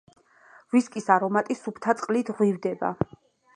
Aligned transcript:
ვისკის 0.75 1.09
არომატი 1.17 1.59
სუფთა 1.61 1.97
წყლით 2.01 2.35
ღვივდება. 2.39 2.93